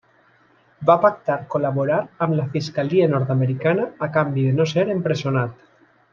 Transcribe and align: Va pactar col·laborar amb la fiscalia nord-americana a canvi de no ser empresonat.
Va 0.89 0.93
pactar 1.03 1.35
col·laborar 1.55 1.97
amb 2.27 2.37
la 2.39 2.47
fiscalia 2.55 3.09
nord-americana 3.13 3.87
a 4.09 4.11
canvi 4.19 4.47
de 4.49 4.57
no 4.63 4.69
ser 4.75 4.89
empresonat. 4.97 5.63